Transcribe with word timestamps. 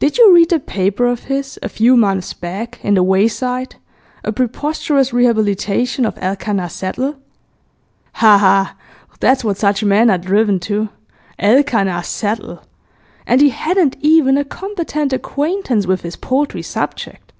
Did 0.00 0.18
you 0.18 0.34
read 0.34 0.52
a 0.52 0.58
paper 0.60 1.06
of 1.06 1.20
his, 1.32 1.58
a 1.62 1.70
few 1.70 1.96
months 1.96 2.34
back, 2.34 2.78
in 2.82 2.92
The 2.92 3.02
Wayside, 3.02 3.76
a 4.22 4.30
preposterous 4.30 5.14
rehabilitation 5.14 6.04
of 6.04 6.18
Elkanah 6.20 6.68
Settle? 6.68 7.14
Ha! 8.16 8.36
Ha! 8.36 8.74
That's 9.18 9.44
what 9.44 9.56
such 9.56 9.82
men 9.82 10.10
are 10.10 10.18
driven 10.18 10.60
to. 10.68 10.90
Elkanah 11.38 12.04
Settle! 12.04 12.64
And 13.26 13.40
he 13.40 13.48
hadn't 13.48 13.96
even 14.02 14.36
a 14.36 14.44
competent 14.44 15.14
acquaintance 15.14 15.86
with 15.86 16.02
his 16.02 16.16
paltry 16.16 16.60
subject. 16.60 17.32